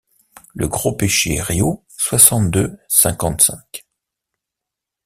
[0.55, 3.85] Le gros péché Riault soixante-deux cinquante-cinq.